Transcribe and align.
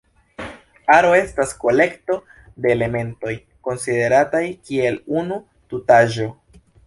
Aro 0.93 1.09
estas 1.17 1.51
kolekto 1.63 2.15
de 2.65 2.71
elementoj 2.77 3.35
konsiderataj 3.69 4.43
kiel 4.69 4.99
unu 5.21 5.41
tutaĵo. 5.75 6.29